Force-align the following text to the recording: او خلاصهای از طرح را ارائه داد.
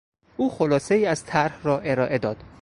او 0.37 0.49
خلاصهای 0.49 1.05
از 1.05 1.25
طرح 1.25 1.63
را 1.63 1.79
ارائه 1.79 2.17
داد. 2.17 2.37